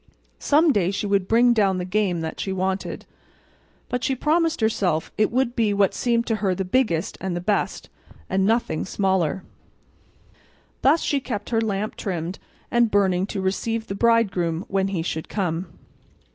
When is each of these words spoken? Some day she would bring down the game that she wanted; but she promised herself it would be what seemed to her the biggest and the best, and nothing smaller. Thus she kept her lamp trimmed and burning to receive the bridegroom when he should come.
Some 0.39 0.71
day 0.73 0.89
she 0.89 1.05
would 1.05 1.27
bring 1.27 1.53
down 1.53 1.77
the 1.77 1.85
game 1.85 2.21
that 2.21 2.39
she 2.39 2.51
wanted; 2.51 3.05
but 3.87 4.03
she 4.03 4.15
promised 4.15 4.59
herself 4.59 5.11
it 5.15 5.29
would 5.29 5.55
be 5.55 5.75
what 5.75 5.93
seemed 5.93 6.25
to 6.25 6.37
her 6.37 6.55
the 6.55 6.65
biggest 6.65 7.19
and 7.21 7.35
the 7.35 7.39
best, 7.39 7.87
and 8.27 8.43
nothing 8.43 8.83
smaller. 8.83 9.43
Thus 10.81 11.01
she 11.03 11.19
kept 11.19 11.51
her 11.51 11.61
lamp 11.61 11.95
trimmed 11.97 12.39
and 12.71 12.89
burning 12.89 13.27
to 13.27 13.41
receive 13.41 13.85
the 13.85 13.93
bridegroom 13.93 14.65
when 14.67 14.87
he 14.87 15.03
should 15.03 15.29
come. 15.29 15.67